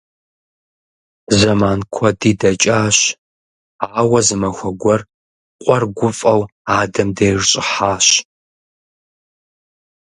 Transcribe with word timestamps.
Зэман 1.37 1.79
куэди 1.93 2.31
дэкӀащ, 2.39 2.97
ауэ 3.99 4.19
зы 4.27 4.35
махуэ 4.41 4.71
гуэр 4.81 5.01
къуэр 5.63 5.83
гуфӀэу 5.97 6.41
адэм 6.79 7.09
деж 7.15 7.39
щӀыхьащ. 7.49 8.07